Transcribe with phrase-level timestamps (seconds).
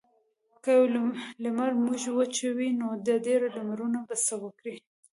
[0.63, 0.85] که یو
[1.43, 2.87] لمر موږ وچوي نو
[3.27, 4.75] ډیر لمرونه به څه وکړي.